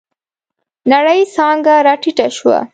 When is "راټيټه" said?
1.85-2.27